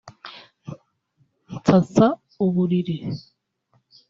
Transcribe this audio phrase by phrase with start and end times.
[1.55, 2.05] nsasa
[2.45, 2.95] uburiri